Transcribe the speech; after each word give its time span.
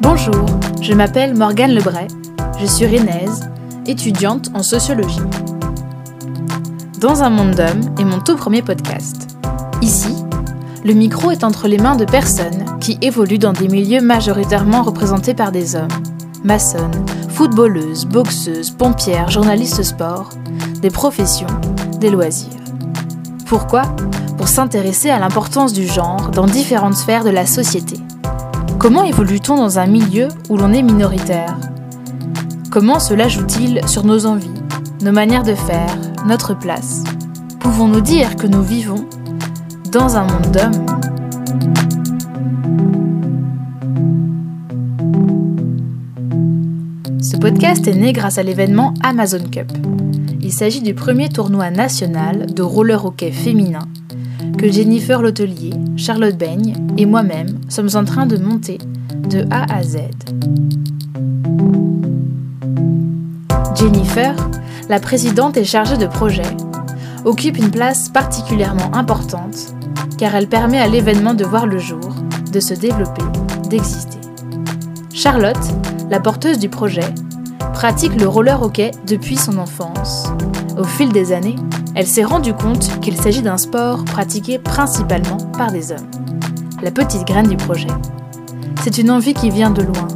Bonjour, 0.00 0.46
je 0.80 0.94
m'appelle 0.94 1.34
Morgane 1.34 1.72
Lebray, 1.72 2.06
je 2.58 2.64
suis 2.64 2.86
rennaise, 2.86 3.50
étudiante 3.86 4.48
en 4.54 4.62
sociologie. 4.62 5.20
Dans 7.00 7.22
un 7.22 7.28
monde 7.28 7.54
d'hommes 7.54 7.94
est 7.98 8.04
mon 8.04 8.20
tout 8.20 8.36
premier 8.36 8.62
podcast. 8.62 9.36
Ici, 9.82 10.14
le 10.86 10.94
micro 10.94 11.30
est 11.32 11.44
entre 11.44 11.68
les 11.68 11.76
mains 11.76 11.96
de 11.96 12.06
personnes 12.06 12.64
qui 12.80 12.96
évoluent 13.02 13.38
dans 13.38 13.52
des 13.52 13.68
milieux 13.68 14.00
majoritairement 14.00 14.82
représentés 14.82 15.34
par 15.34 15.52
des 15.52 15.76
hommes. 15.76 15.88
Maçonnes, 16.44 17.06
footballeuses, 17.30 18.04
boxeuses, 18.04 18.70
pompières, 18.70 19.30
journalistes 19.30 19.82
sport, 19.82 20.28
des 20.82 20.90
professions, 20.90 21.46
des 22.00 22.10
loisirs. 22.10 22.50
Pourquoi? 23.46 23.84
Pour 24.36 24.48
s'intéresser 24.48 25.08
à 25.08 25.18
l'importance 25.18 25.72
du 25.72 25.86
genre 25.86 26.30
dans 26.32 26.44
différentes 26.44 26.96
sphères 26.96 27.24
de 27.24 27.30
la 27.30 27.46
société. 27.46 27.96
Comment 28.78 29.04
évolue-t-on 29.04 29.56
dans 29.56 29.78
un 29.78 29.86
milieu 29.86 30.28
où 30.50 30.58
l'on 30.58 30.74
est 30.74 30.82
minoritaire? 30.82 31.56
Comment 32.70 32.98
cela 32.98 33.26
joue-t-il 33.26 33.80
sur 33.88 34.04
nos 34.04 34.26
envies, 34.26 34.50
nos 35.00 35.12
manières 35.12 35.44
de 35.44 35.54
faire, 35.54 35.96
notre 36.26 36.52
place? 36.52 37.04
Pouvons-nous 37.60 38.02
dire 38.02 38.36
que 38.36 38.46
nous 38.46 38.62
vivons 38.62 39.06
dans 39.90 40.18
un 40.18 40.24
monde 40.24 40.50
d'hommes? 40.52 41.13
Podcast 47.44 47.86
est 47.88 47.94
né 47.94 48.14
grâce 48.14 48.38
à 48.38 48.42
l'événement 48.42 48.94
Amazon 49.02 49.44
Cup. 49.52 49.70
Il 50.40 50.50
s'agit 50.50 50.80
du 50.80 50.94
premier 50.94 51.28
tournoi 51.28 51.70
national 51.70 52.46
de 52.46 52.62
roller 52.62 53.04
hockey 53.04 53.32
féminin 53.32 53.86
que 54.56 54.72
Jennifer 54.72 55.20
Lotelier, 55.20 55.74
Charlotte 55.98 56.38
Beigne 56.38 56.74
et 56.96 57.04
moi-même 57.04 57.60
sommes 57.68 57.90
en 57.96 58.04
train 58.06 58.24
de 58.24 58.38
monter 58.38 58.78
de 59.28 59.44
A 59.50 59.70
à 59.70 59.82
Z. 59.82 59.98
Jennifer, 63.76 64.34
la 64.88 64.98
présidente 64.98 65.58
et 65.58 65.64
chargée 65.64 65.98
de 65.98 66.06
projet, 66.06 66.50
occupe 67.26 67.58
une 67.58 67.70
place 67.70 68.08
particulièrement 68.08 68.94
importante 68.94 69.74
car 70.16 70.34
elle 70.34 70.48
permet 70.48 70.78
à 70.78 70.88
l'événement 70.88 71.34
de 71.34 71.44
voir 71.44 71.66
le 71.66 71.76
jour, 71.76 72.14
de 72.50 72.60
se 72.60 72.72
développer, 72.72 73.24
d'exister. 73.68 74.16
Charlotte, 75.12 75.74
la 76.10 76.20
porteuse 76.20 76.58
du 76.58 76.68
projet, 76.68 77.14
pratique 77.72 78.18
le 78.20 78.28
roller 78.28 78.62
hockey 78.62 78.90
depuis 79.06 79.36
son 79.36 79.58
enfance. 79.58 80.26
Au 80.78 80.84
fil 80.84 81.12
des 81.12 81.32
années, 81.32 81.56
elle 81.94 82.06
s'est 82.06 82.24
rendue 82.24 82.54
compte 82.54 83.00
qu'il 83.00 83.16
s'agit 83.16 83.42
d'un 83.42 83.56
sport 83.56 84.04
pratiqué 84.04 84.58
principalement 84.58 85.38
par 85.56 85.70
des 85.70 85.92
hommes. 85.92 86.10
La 86.82 86.90
petite 86.90 87.26
graine 87.26 87.48
du 87.48 87.56
projet. 87.56 87.88
C'est 88.82 88.98
une 88.98 89.10
envie 89.10 89.34
qui 89.34 89.50
vient 89.50 89.70
de 89.70 89.82
loin, 89.82 90.08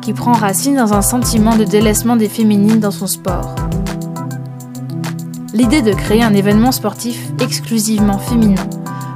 qui 0.00 0.12
prend 0.12 0.32
racine 0.32 0.76
dans 0.76 0.92
un 0.92 1.02
sentiment 1.02 1.56
de 1.56 1.64
délaissement 1.64 2.16
des 2.16 2.28
féminines 2.28 2.80
dans 2.80 2.90
son 2.90 3.06
sport. 3.06 3.54
L'idée 5.52 5.82
de 5.82 5.92
créer 5.92 6.22
un 6.22 6.34
événement 6.34 6.72
sportif 6.72 7.30
exclusivement 7.40 8.18
féminin 8.18 8.66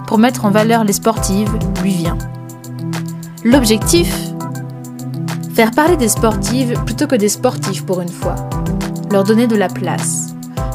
pour 0.06 0.19
mettre 0.19 0.44
en 0.44 0.50
valeur 0.50 0.84
les 0.84 0.94
sportives 0.94 1.53
lui 1.83 1.92
vient. 1.92 2.19
L'objectif 3.44 4.30
Faire 5.61 5.72
parler 5.72 5.98
des 5.98 6.08
sportives 6.08 6.72
plutôt 6.86 7.06
que 7.06 7.16
des 7.16 7.28
sportifs 7.28 7.84
pour 7.84 8.00
une 8.00 8.08
fois. 8.08 8.34
Leur 9.12 9.25
donner 9.25 9.47
de 9.47 9.56
la 9.56 9.69
place. 9.69 10.28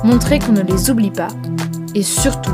Montrer 0.04 0.38
qu'on 0.38 0.52
ne 0.52 0.62
les 0.62 0.92
oublie 0.92 1.10
pas. 1.10 1.30
Et 1.96 2.04
surtout, 2.04 2.54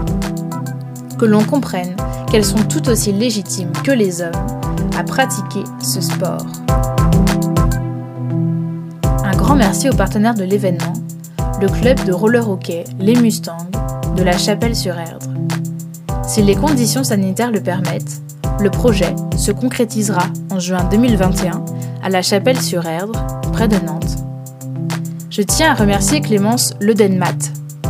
que 1.20 1.26
l'on 1.26 1.44
comprenne 1.44 1.94
qu'elles 2.32 2.46
sont 2.46 2.64
tout 2.70 2.88
aussi 2.88 3.12
légitimes 3.12 3.74
que 3.84 3.92
les 3.92 4.22
hommes 4.22 4.48
à 4.98 5.04
pratiquer 5.04 5.66
ce 5.82 6.00
sport. 6.00 6.46
Un 9.26 9.36
grand 9.36 9.58
merci 9.58 9.90
aux 9.90 9.96
partenaires 9.98 10.34
de 10.34 10.46
l'événement, 10.46 10.94
le 11.60 11.68
club 11.68 12.02
de 12.06 12.14
roller 12.14 12.50
hockey 12.50 12.86
Les 12.98 13.16
Mustangs 13.16 13.68
de 14.16 14.24
la 14.24 14.38
Chapelle-sur-Erdre. 14.38 15.28
Si 16.26 16.42
les 16.42 16.56
conditions 16.56 17.04
sanitaires 17.04 17.52
le 17.52 17.60
permettent, 17.60 18.22
le 18.62 18.70
projet 18.70 19.16
se 19.38 19.52
concrétisera 19.52 20.24
en 20.52 20.60
juin 20.60 20.84
2021 20.90 21.66
à 22.04 22.10
la 22.10 22.22
Chapelle-sur-Erdre, 22.22 23.26
près 23.52 23.68
de 23.68 23.76
Nantes. 23.78 24.18
Je 25.32 25.42
tiens 25.42 25.72
à 25.72 25.76
remercier 25.76 26.22
Clémence 26.22 26.74
Ledenmat 26.80 27.38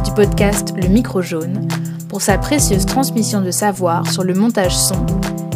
du 0.05 0.11
podcast 0.11 0.73
Le 0.81 0.87
Micro 0.87 1.21
Jaune 1.21 1.67
pour 2.07 2.21
sa 2.21 2.37
précieuse 2.37 2.85
transmission 2.85 3.41
de 3.41 3.51
savoir 3.51 4.09
sur 4.09 4.23
le 4.23 4.33
montage 4.33 4.77
son 4.77 5.05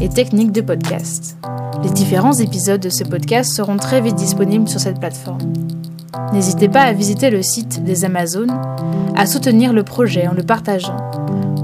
et 0.01 0.09
technique 0.09 0.51
de 0.51 0.61
podcast. 0.61 1.37
Les 1.83 1.89
différents 1.89 2.33
épisodes 2.33 2.81
de 2.81 2.89
ce 2.89 3.03
podcast 3.05 3.53
seront 3.53 3.77
très 3.77 4.01
vite 4.01 4.15
disponibles 4.15 4.67
sur 4.67 4.81
cette 4.81 4.99
plateforme. 4.99 5.53
N'hésitez 6.33 6.67
pas 6.67 6.81
à 6.81 6.93
visiter 6.93 7.29
le 7.29 7.41
site 7.41 7.83
des 7.83 8.03
Amazones, 8.03 8.53
à 9.15 9.25
soutenir 9.25 9.71
le 9.71 9.83
projet 9.83 10.27
en 10.27 10.33
le 10.33 10.43
partageant 10.43 10.97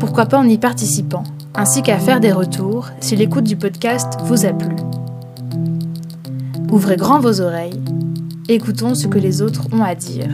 pourquoi 0.02 0.26
pas 0.26 0.40
en 0.40 0.50
y 0.50 0.58
participant, 0.58 1.22
ainsi 1.56 1.82
qu'à 1.82 2.00
faire 2.00 2.20
des 2.20 2.32
retours 2.32 2.90
si 3.00 3.16
l'écoute 3.16 3.44
du 3.44 3.56
podcast 3.56 4.14
vous 4.24 4.46
a 4.46 4.54
plu. 4.54 4.76
Ouvrez 6.72 6.96
grand 6.96 7.20
vos 7.20 7.42
oreilles, 7.42 7.82
écoutons 8.48 8.96
ce 8.96 9.08
que 9.08 9.20
les 9.20 9.42
autres 9.42 9.68
ont 9.74 9.84
à 9.84 9.96
dire. 9.96 10.30